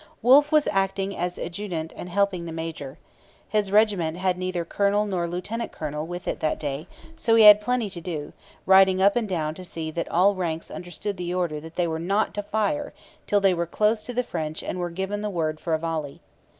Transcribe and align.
Wolfe 0.23 0.51
was 0.51 0.65
acting 0.71 1.15
as 1.15 1.37
adjutant 1.37 1.93
and 1.95 2.09
helping 2.09 2.47
the 2.47 2.51
major. 2.51 2.97
His 3.47 3.71
regiment 3.71 4.17
had 4.17 4.35
neither 4.35 4.65
colonel 4.65 5.05
nor 5.05 5.27
lieutenant 5.27 5.71
colonel 5.71 6.07
with 6.07 6.27
it 6.27 6.39
that 6.39 6.59
day; 6.59 6.87
so 7.15 7.35
he 7.35 7.43
had 7.43 7.61
plenty 7.61 7.87
to 7.91 8.01
do, 8.01 8.33
riding 8.65 8.99
up 8.99 9.15
and 9.15 9.29
down 9.29 9.53
to 9.53 9.63
see 9.63 9.91
that 9.91 10.09
all 10.09 10.33
ranks 10.33 10.71
understood 10.71 11.17
the 11.17 11.35
order 11.35 11.59
that 11.59 11.75
they 11.75 11.87
were 11.87 11.99
not 11.99 12.33
to 12.33 12.41
fire 12.41 12.95
till 13.27 13.41
they 13.41 13.53
were 13.53 13.67
close 13.67 14.01
to 14.01 14.13
the 14.15 14.23
French 14.23 14.63
and 14.63 14.79
were 14.79 14.89
given 14.89 15.21
the 15.21 15.29
word 15.29 15.59
for 15.59 15.75
a 15.75 15.77
volley. 15.77 16.19